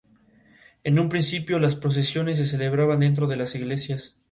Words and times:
En 0.83 0.97
un 0.97 1.09
principio 1.09 1.59
las 1.59 1.75
procesiones 1.75 2.39
se 2.39 2.47
celebraban 2.47 3.01
dentro 3.01 3.27
de 3.27 3.35
las 3.37 3.53
iglesias. 3.53 4.17